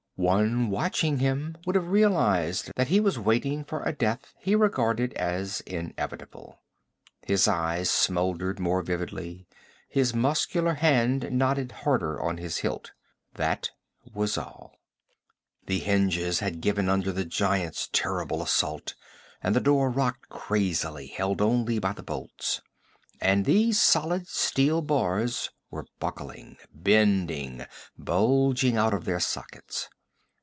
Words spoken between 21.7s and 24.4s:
by the bolts. And these solid